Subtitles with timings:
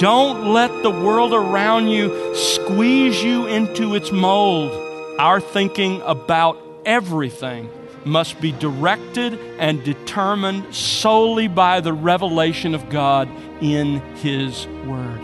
[0.00, 4.72] Don't let the world around you squeeze you into its mold.
[5.18, 7.68] Our thinking about everything
[8.06, 13.28] must be directed and determined solely by the revelation of God
[13.60, 15.20] in His Word.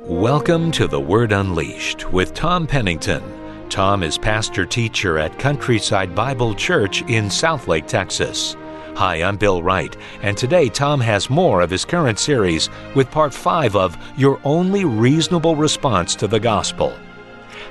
[0.00, 3.41] Welcome to The Word Unleashed with Tom Pennington.
[3.72, 8.54] Tom is pastor teacher at Countryside Bible Church in Southlake, Texas.
[8.96, 13.32] Hi, I'm Bill Wright, and today Tom has more of his current series with part
[13.32, 16.94] 5 of Your Only Reasonable Response to the Gospel.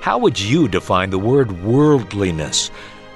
[0.01, 2.71] How would you define the word worldliness?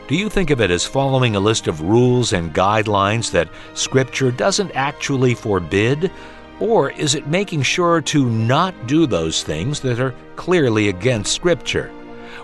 [0.08, 4.30] Do you think of it as following a list of rules and guidelines that Scripture
[4.30, 6.12] doesn't actually forbid?
[6.60, 11.92] Or is it making sure to not do those things that are clearly against Scripture?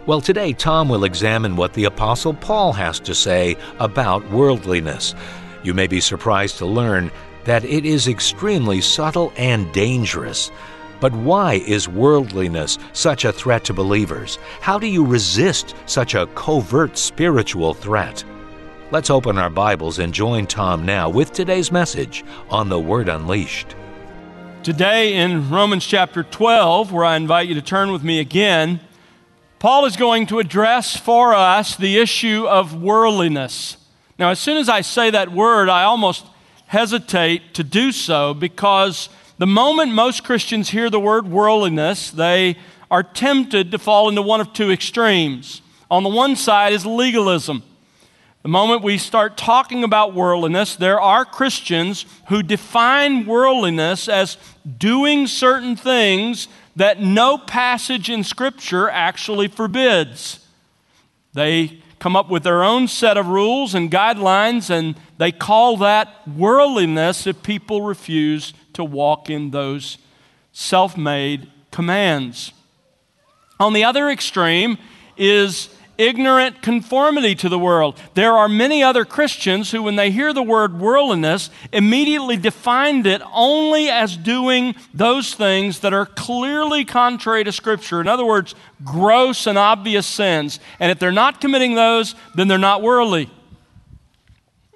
[0.08, 5.13] Well, today Tom will examine what the Apostle Paul has to say about worldliness.
[5.62, 7.12] You may be surprised to learn
[7.43, 10.49] that it is extremely subtle and dangerous.
[10.99, 14.40] But why is worldliness such a threat to believers?
[14.60, 18.24] How do you resist such a covert spiritual threat?
[18.90, 23.76] Let's open our Bibles and join Tom now with today's message on the Word Unleashed.
[24.63, 28.80] Today in Romans chapter 12, where I invite you to turn with me again,
[29.62, 33.77] Paul is going to address for us the issue of worldliness.
[34.18, 36.26] Now, as soon as I say that word, I almost
[36.65, 42.57] hesitate to do so because the moment most Christians hear the word worldliness, they
[42.90, 45.62] are tempted to fall into one of two extremes.
[45.91, 47.62] On the one side is legalism.
[48.41, 54.37] The moment we start talking about worldliness, there are Christians who define worldliness as
[54.79, 56.48] doing certain things
[56.82, 60.40] that no passage in Scripture actually forbids.
[61.34, 66.28] They come up with their own set of rules and guidelines, and they call that
[66.28, 70.00] worldliness if people refuse to walk in those
[70.53, 72.52] self made commands.
[73.59, 74.80] On the other extreme
[75.16, 75.69] is
[76.01, 77.97] ignorant conformity to the world.
[78.16, 83.22] There are many other Christians who, when they hear the word worldliness, immediately defined it
[83.31, 88.01] only as doing those things that are clearly contrary to Scripture.
[88.01, 90.59] In other words, gross and obvious sins.
[90.79, 93.29] And if they're not committing those, then they're not worldly.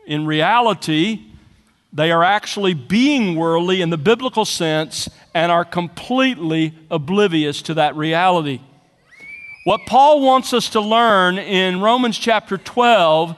[0.05, 1.23] In reality,
[1.91, 7.95] they are actually being worldly in the biblical sense and are completely oblivious to that
[7.95, 8.61] reality.
[9.65, 13.35] What Paul wants us to learn in Romans chapter 12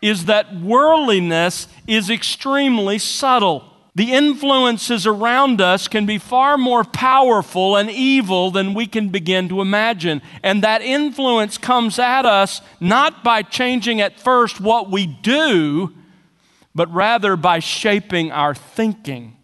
[0.00, 3.70] is that worldliness is extremely subtle.
[3.94, 9.50] The influences around us can be far more powerful and evil than we can begin
[9.50, 10.22] to imagine.
[10.42, 15.92] And that influence comes at us not by changing at first what we do,
[16.74, 19.36] but rather by shaping our thinking.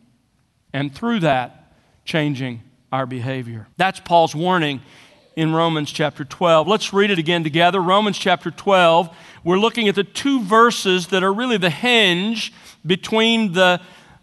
[0.73, 1.75] And through that,
[2.07, 3.69] changing our behavior.
[3.77, 4.81] That's Paul's warning
[5.37, 6.69] in Romans chapter 12.
[6.69, 7.81] Let's read it again together.
[7.81, 9.15] Romans chapter 12.
[9.43, 12.53] We're looking at the two verses that are really the hinge
[12.87, 13.81] between the,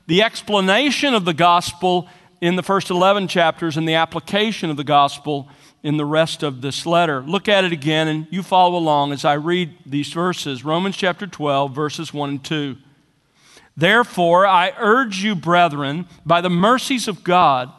[0.08, 2.08] the explanation of the gospel
[2.40, 5.50] in the first 11 chapters and the application of the gospel
[5.84, 7.22] in the rest of this letter.
[7.22, 10.64] Look at it again and you follow along as I read these verses.
[10.64, 12.78] Romans chapter 12, verses 1 and 2.
[13.76, 17.72] Therefore, I urge you, brethren, by the mercies of God,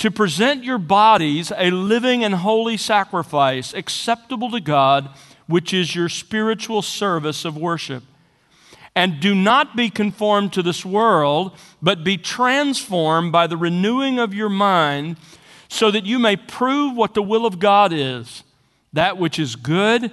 [0.00, 5.10] to present your bodies a living and holy sacrifice acceptable to God,
[5.46, 8.02] which is your spiritual service of worship.
[8.96, 11.52] And do not be conformed to this world,
[11.82, 15.18] but be transformed by the renewing of your mind,
[15.68, 18.42] so that you may prove what the will of God is,
[18.94, 20.10] that which is good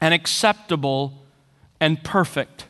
[0.00, 1.26] and acceptable
[1.80, 2.67] and perfect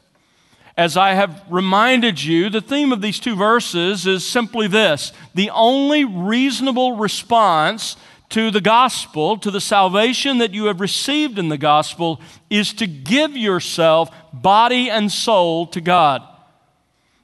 [0.79, 5.51] as I have reminded you, the theme of these two verses is simply this the
[5.51, 7.97] only reasonable response
[8.29, 12.87] to the gospel, to the salvation that you have received in the gospel, is to
[12.87, 16.23] give yourself, body and soul, to God.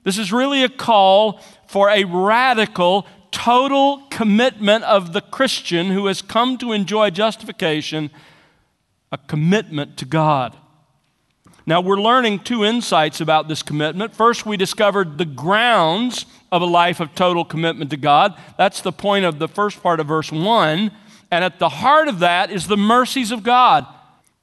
[0.02, 6.22] This is really a call for a radical, total commitment of the Christian who has
[6.22, 8.10] come to enjoy justification,
[9.12, 10.56] a commitment to God.
[11.66, 14.14] Now, we're learning two insights about this commitment.
[14.14, 18.38] First, we discovered the grounds of a life of total commitment to God.
[18.58, 20.90] That's the point of the first part of verse 1.
[21.30, 23.86] And at the heart of that is the mercies of God.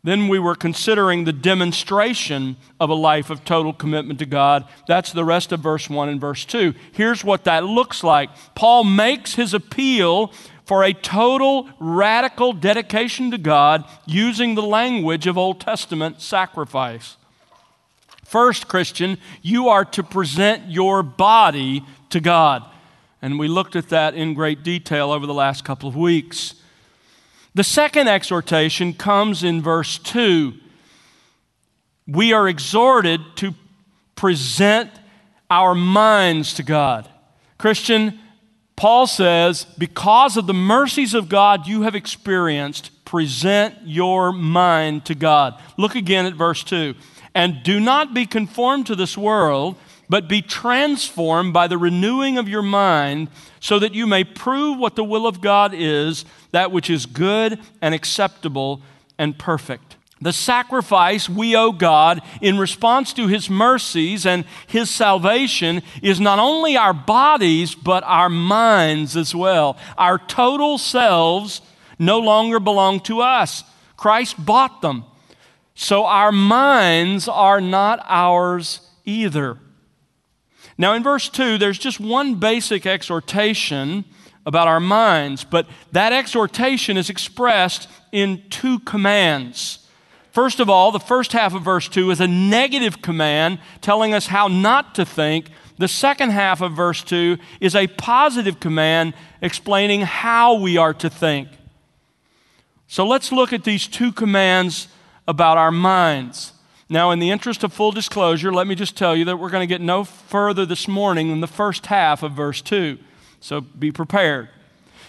[0.03, 4.65] Then we were considering the demonstration of a life of total commitment to God.
[4.87, 6.73] That's the rest of verse 1 and verse 2.
[6.91, 10.33] Here's what that looks like Paul makes his appeal
[10.71, 17.17] for a total, radical dedication to God using the language of Old Testament sacrifice.
[18.23, 22.63] First, Christian, you are to present your body to God.
[23.21, 26.53] And we looked at that in great detail over the last couple of weeks.
[27.53, 30.53] The second exhortation comes in verse 2.
[32.07, 33.55] We are exhorted to
[34.15, 34.89] present
[35.49, 37.09] our minds to God.
[37.57, 38.21] Christian,
[38.81, 45.13] Paul says, because of the mercies of God you have experienced, present your mind to
[45.13, 45.61] God.
[45.77, 46.95] Look again at verse 2.
[47.35, 49.75] And do not be conformed to this world
[50.09, 53.29] but be transformed by the renewing of your mind,
[53.61, 57.57] so that you may prove what the will of God is, that which is good
[57.81, 58.81] and acceptable
[59.17, 59.95] and perfect.
[60.21, 66.37] The sacrifice we owe God in response to His mercies and His salvation is not
[66.37, 69.77] only our bodies, but our minds as well.
[69.97, 71.61] Our total selves
[71.97, 73.63] no longer belong to us,
[73.97, 75.05] Christ bought them.
[75.75, 79.57] So our minds are not ours either.
[80.77, 84.05] Now, in verse 2, there's just one basic exhortation
[84.45, 89.80] about our minds, but that exhortation is expressed in two commands.
[90.31, 94.27] First of all, the first half of verse 2 is a negative command telling us
[94.27, 95.47] how not to think.
[95.77, 101.09] The second half of verse 2 is a positive command explaining how we are to
[101.09, 101.49] think.
[102.87, 104.87] So let's look at these two commands
[105.27, 106.53] about our minds.
[106.87, 109.67] Now, in the interest of full disclosure, let me just tell you that we're going
[109.67, 112.97] to get no further this morning than the first half of verse 2.
[113.39, 114.49] So be prepared.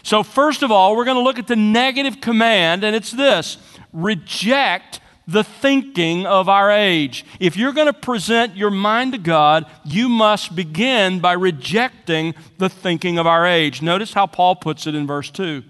[0.04, 3.56] So, first of all, we're going to look at the negative command, and it's this
[3.92, 7.24] reject the thinking of our age.
[7.38, 12.68] If you're going to present your mind to God, you must begin by rejecting the
[12.68, 13.82] thinking of our age.
[13.82, 15.62] Notice how Paul puts it in verse 2.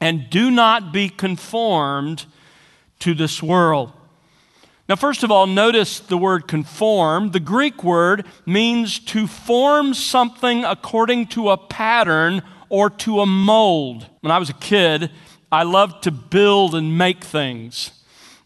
[0.00, 2.26] And do not be conformed
[3.00, 3.92] to this world
[4.88, 7.30] now, first of all, notice the word conform.
[7.30, 14.06] The Greek word means to form something according to a pattern or to a mold.
[14.20, 15.10] When I was a kid,
[15.50, 17.92] I loved to build and make things.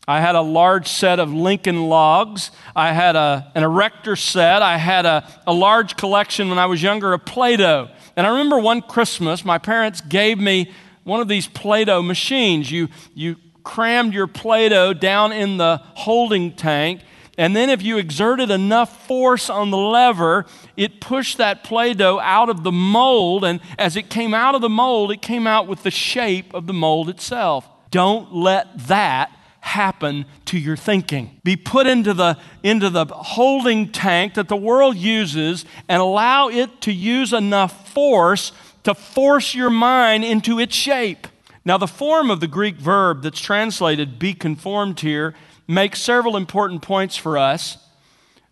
[0.09, 2.51] I had a large set of Lincoln logs.
[2.75, 4.63] I had a, an erector set.
[4.63, 7.91] I had a, a large collection when I was younger of Play Doh.
[8.17, 10.73] And I remember one Christmas, my parents gave me
[11.05, 12.71] one of these Play Doh machines.
[12.71, 17.03] You, you crammed your Play Doh down in the holding tank.
[17.37, 20.47] And then, if you exerted enough force on the lever,
[20.77, 23.45] it pushed that Play Doh out of the mold.
[23.45, 26.67] And as it came out of the mold, it came out with the shape of
[26.67, 27.69] the mold itself.
[27.91, 29.38] Don't let that
[29.69, 31.41] happen to your thinking.
[31.45, 36.81] Be put into the, into the holding tank that the world uses and allow it
[36.83, 38.53] to use enough force
[38.85, 41.27] to force your mind into its shape.
[41.65, 45.35] Now, the form of the Greek verb that's translated be conformed here
[45.67, 47.77] makes several important points for us.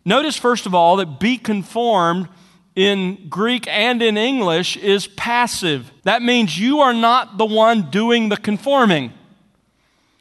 [0.05, 2.29] Notice, first of all, that be conformed
[2.75, 5.91] in Greek and in English is passive.
[6.03, 9.15] That means you are not the one doing the conforming.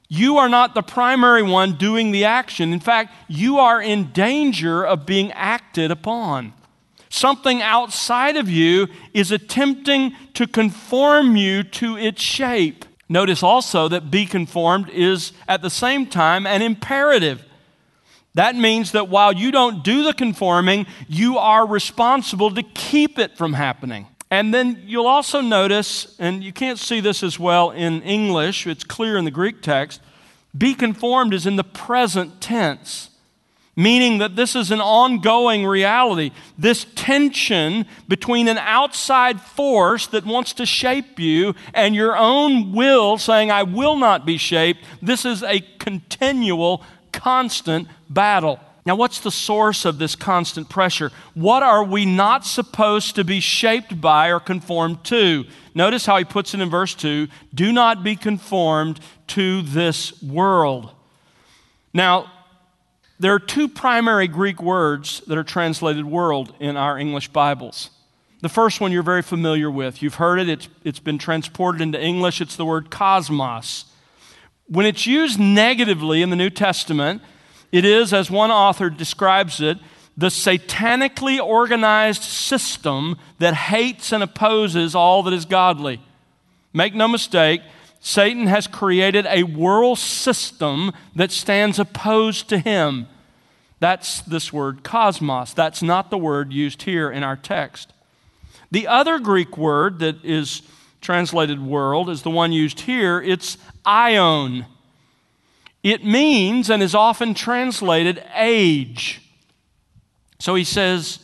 [0.07, 2.73] You are not the primary one doing the action.
[2.73, 6.53] In fact, you are in danger of being acted upon.
[7.09, 12.85] Something outside of you is attempting to conform you to its shape.
[13.07, 17.43] Notice also that be conformed is at the same time an imperative.
[18.33, 23.37] That means that while you don't do the conforming, you are responsible to keep it
[23.37, 24.07] from happening.
[24.35, 28.83] And then you'll also notice, and you can't see this as well in English, it's
[28.83, 30.01] clear in the Greek text,
[30.57, 33.09] be conformed is in the present tense
[33.77, 36.31] meaning that this is an ongoing reality.
[36.57, 43.17] This tension between an outside force that wants to shape you and your own will
[43.17, 48.61] saying, I will not be shaped, this is a continual, constant battle.
[48.85, 51.11] Now, what's the source of this constant pressure?
[51.33, 55.45] What are we not supposed to be shaped by or conformed to?
[55.73, 60.91] Notice how he puts it in verse 2 do not be conformed to this world.
[61.95, 62.31] Now,
[63.19, 67.89] there are two primary Greek words that are translated world in our English Bibles.
[68.41, 70.03] The first one you're very familiar with.
[70.03, 72.39] You've heard it, it's, it's been transported into English.
[72.39, 73.85] It's the word cosmos.
[74.67, 77.23] When it's used negatively in the New Testament,
[77.75, 79.77] it is, as one author describes it,
[80.15, 85.99] the satanically organized system that hates and opposes all that is godly.
[86.71, 87.61] Make no mistake,
[87.99, 93.07] Satan has created a world system that stands opposed to him.
[93.81, 95.53] That's this word cosmos.
[95.53, 97.91] That's not the word used here in our text.
[98.71, 100.61] The other Greek word that is
[101.01, 103.19] translated world is the one used here.
[103.19, 104.65] It's aion.
[105.85, 109.21] It means and is often translated age.
[110.39, 111.19] So he says,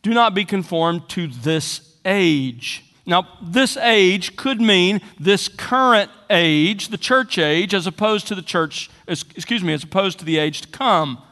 [0.00, 2.84] Do not be conformed to this age.
[3.04, 8.40] Now, this age could mean this current age, the church age, as opposed to the
[8.40, 11.22] church, excuse me, as opposed to the age to come.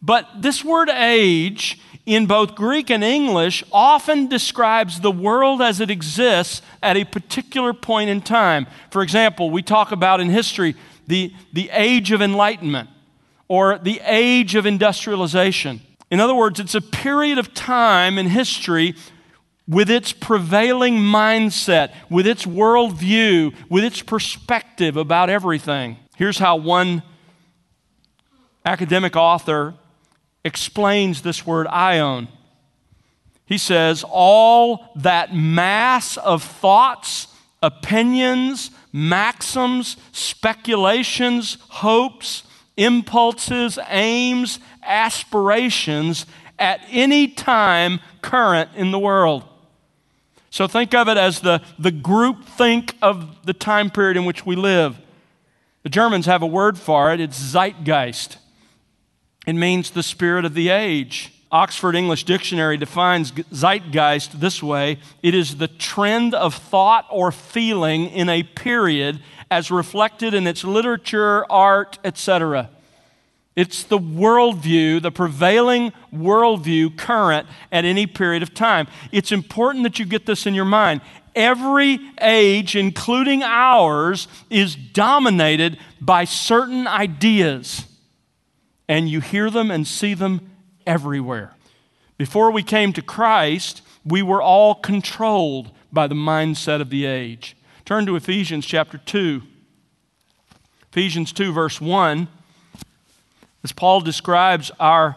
[0.00, 5.90] But this word age in both Greek and English often describes the world as it
[5.90, 8.66] exists at a particular point in time.
[8.90, 10.74] For example, we talk about in history
[11.06, 12.88] the, the age of enlightenment
[13.48, 15.80] or the age of industrialization.
[16.10, 18.94] In other words, it's a period of time in history
[19.66, 25.96] with its prevailing mindset, with its worldview, with its perspective about everything.
[26.16, 27.02] Here's how one
[28.64, 29.74] academic author
[30.44, 32.28] explains this word aion.
[33.46, 37.28] He says, All that mass of thoughts,
[37.62, 42.44] opinions, maxims, speculations, hopes,
[42.76, 46.26] impulses, aims, aspirations
[46.60, 49.42] at any time current in the world.
[50.48, 54.46] So think of it as the, the group think of the time period in which
[54.46, 54.96] we live.
[55.82, 58.36] The Germans have a word for it, it's Zeitgeist.
[59.44, 61.32] It means the spirit of the age.
[61.54, 68.10] Oxford English Dictionary defines zeitgeist this way it is the trend of thought or feeling
[68.10, 69.20] in a period
[69.52, 72.70] as reflected in its literature, art, etc.
[73.54, 78.88] It's the worldview, the prevailing worldview current at any period of time.
[79.12, 81.02] It's important that you get this in your mind.
[81.36, 87.86] Every age, including ours, is dominated by certain ideas
[88.88, 90.50] and you hear them and see them
[90.86, 91.54] everywhere.
[92.16, 97.56] Before we came to Christ, we were all controlled by the mindset of the age.
[97.84, 99.42] Turn to Ephesians chapter 2.
[100.90, 102.28] Ephesians 2, verse 1.
[103.62, 105.16] As Paul describes our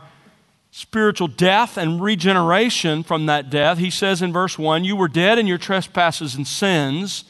[0.71, 5.37] spiritual death and regeneration from that death, he says in verse 1 You were dead
[5.37, 7.25] in your trespasses and sins,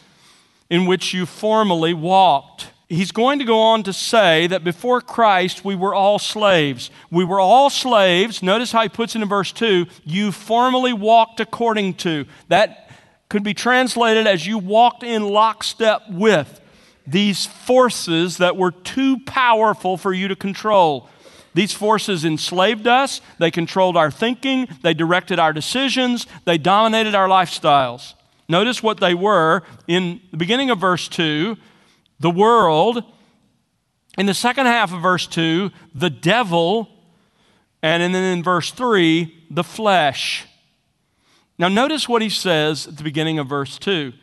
[0.70, 5.66] in which you formerly walked he's going to go on to say that before Christ,
[5.66, 6.90] we were all slaves.
[7.12, 8.42] We were all slaves.
[8.42, 12.26] Notice how he puts it in verse 2 you formerly walked according to.
[12.48, 12.90] That
[13.30, 16.62] could be translated as you walked in lockstep with
[17.06, 21.10] these forces that were too powerful for you to control.
[21.54, 27.28] These forces enslaved us, they controlled our thinking, they directed our decisions, they dominated our
[27.28, 28.14] lifestyles.
[28.48, 31.58] Notice what they were in the beginning of verse 2
[32.20, 33.04] the world.
[34.18, 36.90] In the second half of verse 2, the devil.
[37.82, 40.46] And then in verse 3, the flesh.
[41.60, 44.14] Now, notice what he says at the beginning of verse 2.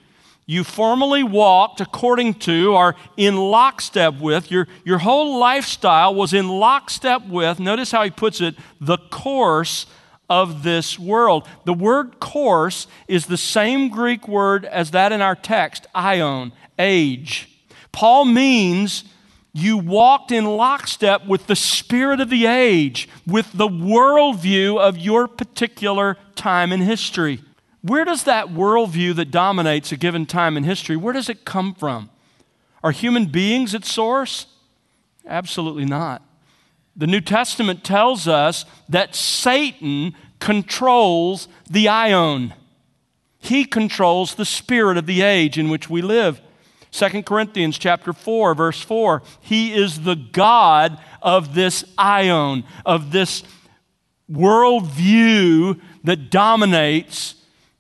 [0.47, 6.49] You formerly walked according to, or in lockstep with, your, your whole lifestyle was in
[6.49, 9.87] lockstep with, notice how he puts it, the course
[10.29, 11.49] of this world.
[11.65, 17.54] The word course is the same Greek word as that in our text, aion, age.
[17.95, 19.05] Paul means
[19.53, 25.29] you walked in lockstep with the spirit of the age, with the worldview of your
[25.29, 27.41] particular time in history.
[27.83, 31.73] Where does that worldview that dominates a given time in history, where does it come
[31.73, 32.11] from?
[32.83, 34.47] Are human beings its source?
[35.25, 36.21] Absolutely not.
[36.97, 42.55] The New Testament tells us that Satan controls the aion.
[43.39, 46.41] He controls the spirit of the age in which we live.
[46.95, 53.43] 2 Corinthians chapter 4 verse 4 he is the god of this aion, of this
[54.31, 57.35] worldview that dominates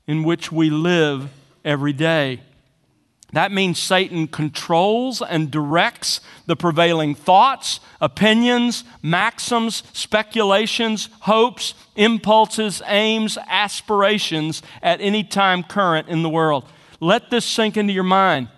[0.09, 1.31] in which we live
[1.65, 2.41] every day
[3.33, 13.37] that means Satan controls and directs the prevailing thoughts, opinions, maxims, speculations, hopes, impulses, aims,
[13.49, 16.65] aspirations at any time current in the world.
[17.01, 18.51] Let this sink into your mind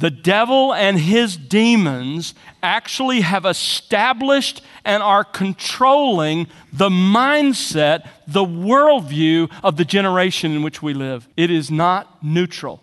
[0.00, 9.52] the devil and his demons actually have established and are controlling the mindset, the worldview
[9.62, 11.28] of the generation in which we live.
[11.36, 12.82] It is not neutral,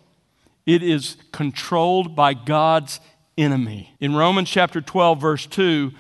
[0.68, 3.00] it is controlled by God's
[3.36, 3.96] enemy.
[4.00, 5.92] In Romans chapter 12, verse 2,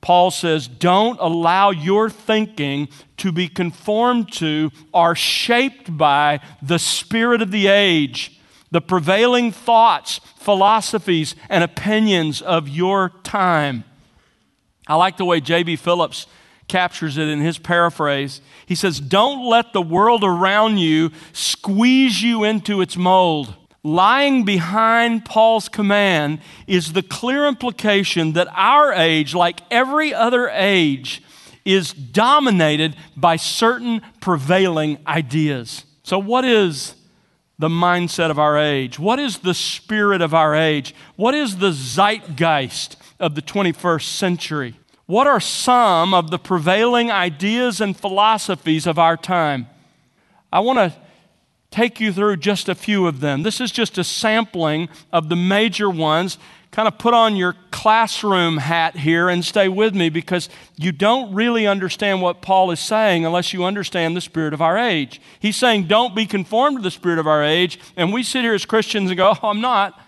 [0.00, 2.88] Paul says, Don't allow your thinking
[3.18, 8.40] to be conformed to or shaped by the spirit of the age
[8.74, 13.84] the prevailing thoughts, philosophies, and opinions of your time.
[14.88, 15.76] I like the way J.B.
[15.76, 16.26] Phillips
[16.66, 18.40] captures it in his paraphrase.
[18.66, 23.54] He says, Don't let the world around you squeeze you into its mold.
[23.84, 31.22] Lying behind Paul's command is the clear implication that our age, like every other age,
[31.64, 35.84] is dominated by certain prevailing ideas.
[36.02, 36.96] So, what is
[37.58, 38.98] the mindset of our age?
[38.98, 40.94] What is the spirit of our age?
[41.16, 44.74] What is the zeitgeist of the 21st century?
[45.06, 49.66] What are some of the prevailing ideas and philosophies of our time?
[50.52, 50.98] I want to
[51.70, 53.42] take you through just a few of them.
[53.42, 56.38] This is just a sampling of the major ones.
[56.74, 61.32] Kind of put on your classroom hat here and stay with me because you don't
[61.32, 65.20] really understand what Paul is saying unless you understand the spirit of our age.
[65.38, 67.78] He's saying, don't be conformed to the spirit of our age.
[67.96, 70.00] And we sit here as Christians and go, oh, I'm not,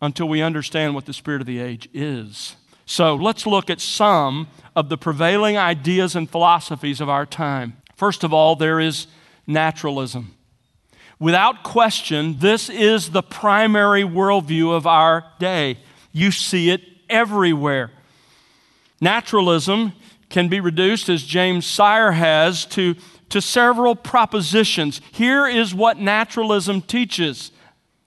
[0.00, 2.56] until we understand what the spirit of the age is.
[2.86, 7.76] So let's look at some of the prevailing ideas and philosophies of our time.
[7.94, 9.06] First of all, there is
[9.46, 10.34] naturalism.
[11.18, 15.78] Without question, this is the primary worldview of our day.
[16.12, 17.90] You see it everywhere.
[19.00, 19.92] Naturalism
[20.28, 22.96] can be reduced, as James Sire has, to,
[23.28, 25.00] to several propositions.
[25.12, 27.52] Here is what naturalism teaches.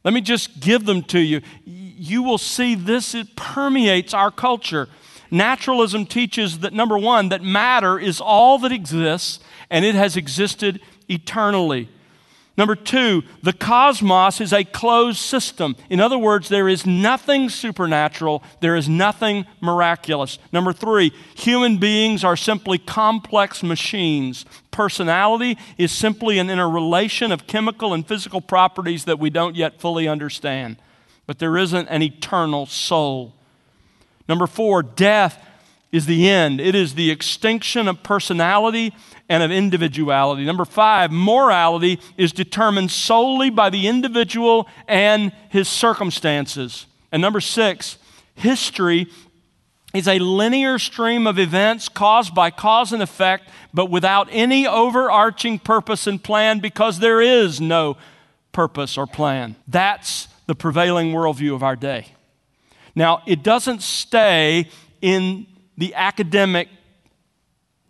[0.04, 1.42] Let me just give them to you.
[1.66, 4.90] You will see this, it permeates our culture.
[5.30, 10.80] Naturalism teaches that, number one, that matter is all that exists and it has existed
[11.10, 11.90] eternally.
[12.58, 15.76] Number two, the cosmos is a closed system.
[15.92, 20.40] In other words, there is nothing supernatural, there is nothing miraculous.
[20.52, 24.44] Number three, human beings are simply complex machines.
[24.72, 30.08] Personality is simply an interrelation of chemical and physical properties that we don't yet fully
[30.08, 30.78] understand.
[31.28, 33.36] But there isn't an eternal soul.
[34.28, 35.44] Number four, death
[35.92, 36.60] is the end.
[36.60, 38.94] It is the extinction of personality
[39.30, 40.46] and of individuality.
[40.46, 46.86] Number five, morality is determined solely by the individual and his circumstances.
[47.12, 47.98] And number six,
[48.36, 49.08] history
[49.94, 55.60] is a linear stream of events caused by cause and effect, but without any overarching
[55.60, 57.98] purpose and plan because there is no
[58.52, 59.56] purpose or plan.
[59.68, 62.08] That's the prevailing worldview of our day.
[62.96, 64.70] Now, it doesn't stay
[65.02, 65.46] in
[65.78, 66.68] the academic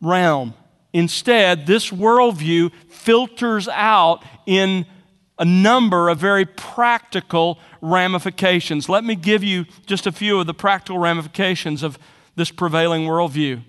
[0.02, 0.54] realm.
[0.94, 4.86] Instead, this worldview filters out in
[5.40, 8.90] a number of very practical ramifications.
[8.90, 12.00] Let me give you just a few of the practical ramifications of
[12.36, 13.62] this prevailing worldview.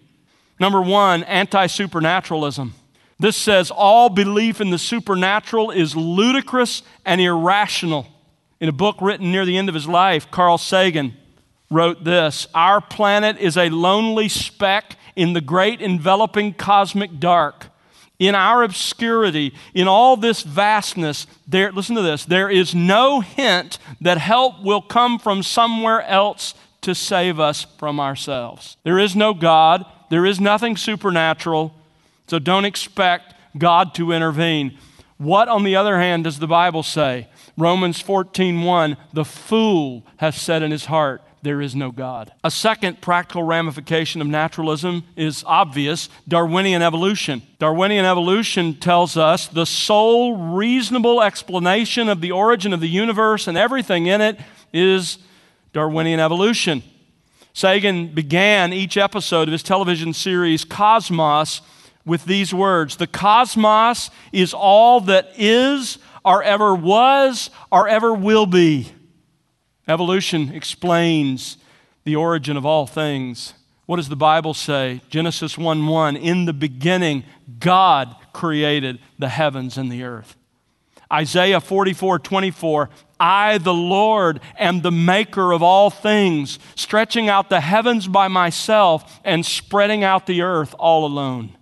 [0.61, 2.75] Number one, anti supernaturalism.
[3.21, 8.07] This says all belief in the supernatural is ludicrous and irrational.
[8.61, 11.17] In a book written near the end of his life, Carl Sagan
[11.71, 17.67] wrote this Our planet is a lonely speck in the great enveloping cosmic dark.
[18.21, 23.79] In our obscurity, in all this vastness, there, listen to this, there is no hint
[24.01, 28.77] that help will come from somewhere else to save us from ourselves.
[28.85, 31.75] There is no God, there is nothing supernatural,
[32.29, 34.79] so don't expect God to intervene.
[35.17, 37.27] What, on the other hand, does the Bible say?
[37.57, 42.33] Romans 14:1, the fool has said in his heart, there is no God.
[42.43, 47.43] A second practical ramification of naturalism is obvious Darwinian evolution.
[47.59, 53.57] Darwinian evolution tells us the sole reasonable explanation of the origin of the universe and
[53.57, 54.39] everything in it
[54.73, 55.19] is
[55.73, 56.83] Darwinian evolution.
[57.53, 61.61] Sagan began each episode of his television series Cosmos
[62.05, 68.47] with these words The cosmos is all that is, or ever was, or ever will
[68.47, 68.91] be.
[69.89, 71.57] Evolution explains
[72.05, 73.55] the origin of all things.
[73.87, 75.01] What does the Bible say?
[75.09, 77.25] Genesis 1 1 In the beginning,
[77.59, 80.37] God created the heavens and the earth.
[81.11, 87.61] Isaiah 44 24 I, the Lord, am the maker of all things, stretching out the
[87.61, 91.57] heavens by myself and spreading out the earth all alone.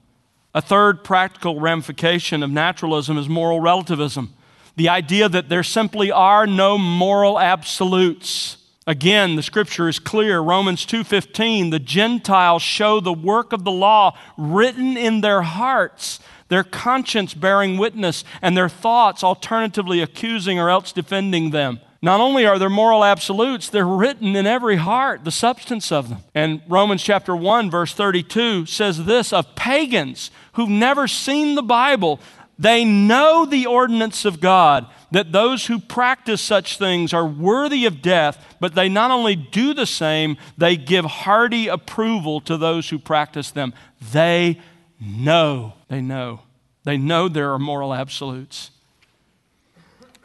[0.53, 4.35] A third practical ramification of naturalism is moral relativism
[4.77, 8.59] the idea that there simply are no moral absolutes.
[8.87, 10.41] Again, the scripture is clear.
[10.41, 16.63] Romans 2:15, the Gentiles show the work of the law written in their hearts, their
[16.63, 21.81] conscience bearing witness, and their thoughts alternatively accusing or else defending them.
[22.03, 26.19] Not only are there moral absolutes, they're written in every heart, the substance of them.
[26.35, 32.21] And Romans chapter 1 verse 32 says this of pagans who've never seen the Bible,
[32.59, 38.03] they know the ordinance of God, that those who practice such things are worthy of
[38.03, 42.99] death, but they not only do the same, they give hearty approval to those who
[42.99, 43.75] practice them.
[44.13, 44.61] They
[45.01, 45.75] know.
[45.89, 46.41] They know.
[46.85, 48.71] They know there are moral absolutes.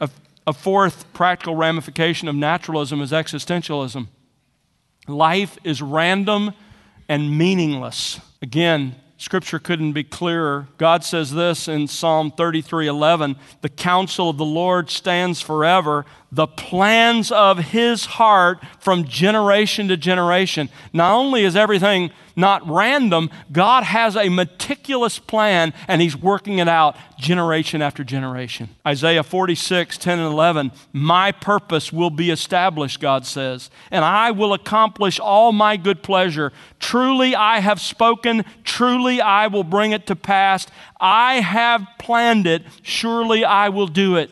[0.00, 0.08] A,
[0.46, 4.06] a fourth practical ramification of naturalism is existentialism.
[5.06, 6.52] Life is random
[7.08, 8.20] and meaningless.
[8.40, 10.66] Again, Scripture couldn't be clearer.
[10.78, 16.46] God says this in Psalm 33 11 The counsel of the Lord stands forever, the
[16.46, 20.70] plans of his heart from generation to generation.
[20.92, 26.68] Not only is everything not random, God has a meticulous plan and he's working it
[26.68, 28.70] out generation after generation.
[28.86, 30.72] Isaiah 46, 10 and 11.
[30.94, 36.50] My purpose will be established, God says, and I will accomplish all my good pleasure.
[36.80, 40.66] Truly I have spoken, truly I will bring it to pass.
[40.98, 44.30] I have planned it, surely I will do it.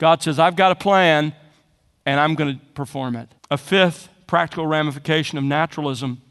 [0.00, 1.34] God says, I've got a plan
[2.06, 3.28] and I'm going to perform it.
[3.50, 6.22] A fifth practical ramification of naturalism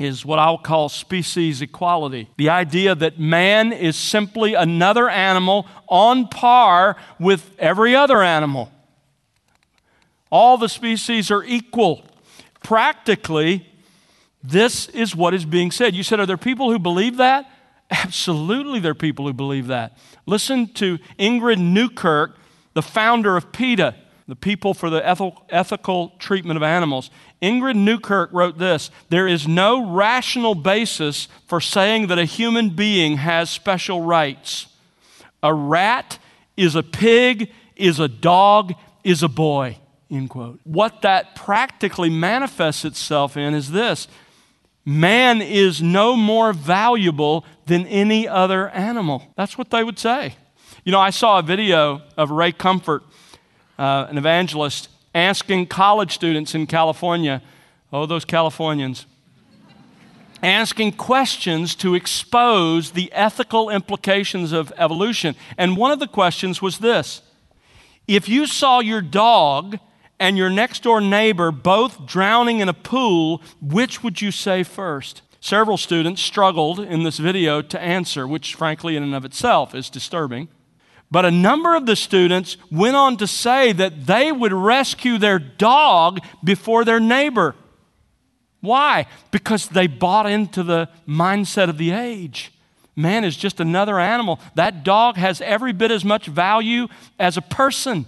[0.00, 2.28] is what I'll call species equality.
[2.36, 8.72] The idea that man is simply another animal on par with every other animal.
[10.32, 12.04] All the species are equal.
[12.64, 13.68] Practically,
[14.42, 15.94] this is what is being said.
[15.94, 17.48] You said, Are there people who believe that?
[17.90, 19.96] Absolutely, there are people who believe that.
[20.26, 22.36] Listen to Ingrid Newkirk
[22.74, 23.94] the founder of PETA,
[24.28, 25.02] the People for the
[25.48, 27.10] Ethical Treatment of Animals,
[27.42, 33.16] Ingrid Newkirk wrote this There is no rational basis for saying that a human being
[33.18, 34.66] has special rights.
[35.42, 36.18] A rat
[36.56, 39.78] is a pig, is a dog, is a boy.
[40.10, 40.60] End quote.
[40.64, 44.08] What that practically manifests itself in is this
[44.84, 49.22] man is no more valuable than any other animal.
[49.36, 50.34] That's what they would say.
[50.82, 53.02] You know, I saw a video of Ray Comfort,
[53.78, 57.42] uh, an evangelist, asking college students in California,
[57.92, 59.04] oh, those Californians,
[60.42, 65.34] asking questions to expose the ethical implications of evolution.
[65.58, 67.20] And one of the questions was this
[68.08, 69.78] If you saw your dog
[70.18, 75.20] and your next door neighbor both drowning in a pool, which would you say first?
[75.42, 79.90] Several students struggled in this video to answer, which, frankly, in and of itself is
[79.90, 80.48] disturbing.
[81.10, 85.38] But a number of the students went on to say that they would rescue their
[85.38, 87.56] dog before their neighbor.
[88.60, 89.06] Why?
[89.30, 92.52] Because they bought into the mindset of the age.
[92.94, 94.38] Man is just another animal.
[94.54, 96.86] That dog has every bit as much value
[97.18, 98.06] as a person.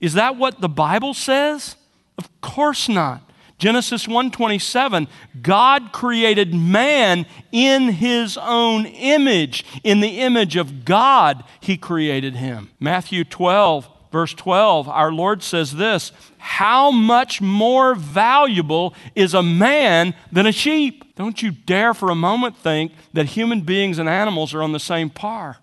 [0.00, 1.76] Is that what the Bible says?
[2.16, 3.22] Of course not.
[3.64, 5.08] Genesis 1:27
[5.40, 9.64] God created man in his own image.
[9.82, 12.72] In the image of God he created him.
[12.78, 20.14] Matthew 12 verse 12 our Lord says this how much more valuable is a man
[20.30, 21.14] than a sheep?
[21.16, 24.78] Don't you dare for a moment think that human beings and animals are on the
[24.78, 25.56] same par.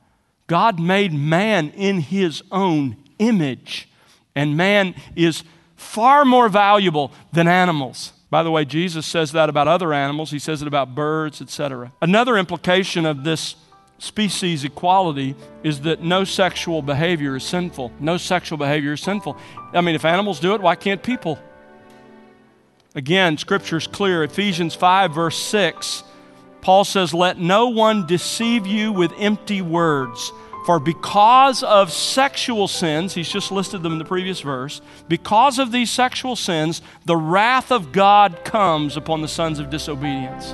[0.48, 3.88] God made man in his own image
[4.34, 5.44] and man is
[5.82, 8.13] far more valuable than animals.
[8.30, 11.91] By the way, Jesus says that about other animals, he says it about birds, etc.
[12.02, 13.56] Another implication of this
[13.98, 17.91] species equality is that no sexual behavior is sinful.
[18.00, 19.38] No sexual behavior is sinful.
[19.74, 21.38] I mean, if animals do it, why can't people?
[22.96, 24.24] Again, scripture's clear.
[24.24, 26.04] Ephesians 5, verse 6,
[26.62, 30.32] Paul says, Let no one deceive you with empty words.
[30.65, 35.71] For because of sexual sins, he's just listed them in the previous verse, because of
[35.71, 40.54] these sexual sins, the wrath of God comes upon the sons of disobedience.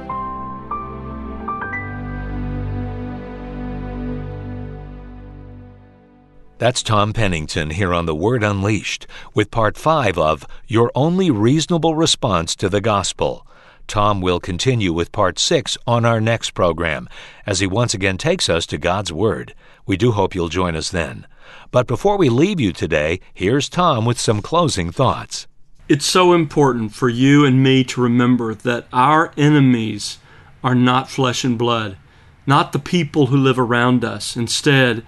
[6.58, 11.96] That's Tom Pennington here on The Word Unleashed with part five of Your Only Reasonable
[11.96, 13.46] Response to the Gospel.
[13.88, 17.08] Tom will continue with part six on our next program
[17.46, 19.54] as he once again takes us to God's Word.
[19.88, 21.26] We do hope you'll join us then.
[21.71, 25.47] But before we leave you today, here's Tom with some closing thoughts.
[25.89, 30.19] It's so important for you and me to remember that our enemies
[30.63, 31.97] are not flesh and blood,
[32.45, 34.36] not the people who live around us.
[34.36, 35.06] Instead,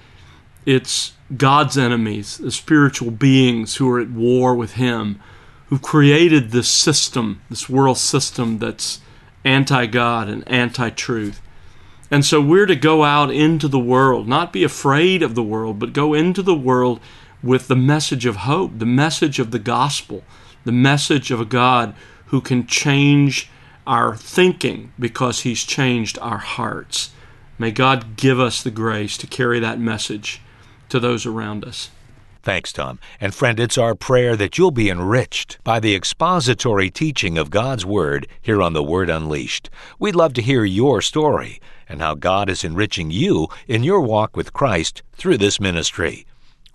[0.66, 5.20] it's God's enemies, the spiritual beings who are at war with Him
[5.68, 9.02] who've created this system, this world system that's
[9.44, 11.42] anti God and anti truth.
[12.12, 15.80] And so we're to go out into the world, not be afraid of the world,
[15.80, 17.00] but go into the world
[17.44, 20.24] with the message of hope, the message of the gospel,
[20.66, 21.94] the message of a God
[22.28, 23.50] who can change
[23.86, 27.12] our thinking because he's changed our hearts.
[27.58, 30.42] May God give us the grace to carry that message
[30.90, 31.90] to those around us.
[32.42, 33.00] Thanks, Tom.
[33.20, 37.86] And friend, it's our prayer that you'll be enriched by the expository teaching of God's
[37.86, 39.70] Word here on The Word Unleashed.
[40.00, 41.60] We'd love to hear your story
[41.90, 46.26] and how God is enriching you in your walk with Christ through this ministry.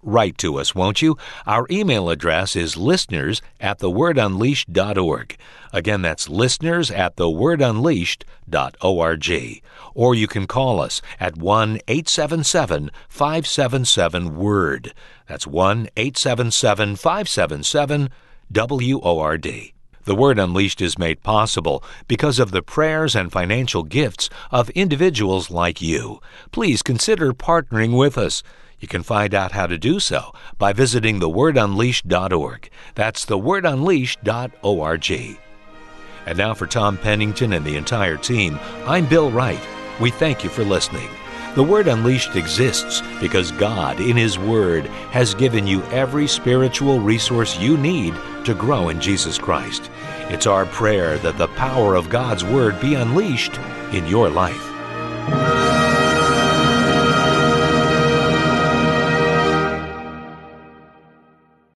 [0.06, 1.16] Write to us, won't you?
[1.46, 5.36] Our email address is listeners at thewordunleashed.org.
[5.72, 9.62] Again, that's listeners at thewordunleashed.org.
[9.94, 14.92] Or you can call us at 1 877 577 WORD.
[15.26, 18.10] That's 1 877 577
[18.50, 19.73] WORD.
[20.04, 25.50] The Word Unleashed is made possible because of the prayers and financial gifts of individuals
[25.50, 26.20] like you.
[26.52, 28.42] Please consider partnering with us.
[28.78, 32.68] You can find out how to do so by visiting thewordunleashed.org.
[32.94, 35.38] That's thewordunleashed.org.
[36.26, 39.66] And now for Tom Pennington and the entire team, I'm Bill Wright.
[40.00, 41.08] We thank you for listening.
[41.54, 47.56] The Word Unleashed exists because God, in His Word, has given you every spiritual resource
[47.60, 48.12] you need
[48.44, 49.88] to grow in Jesus Christ.
[50.30, 53.56] It's our prayer that the power of God's Word be unleashed
[53.92, 55.83] in your life.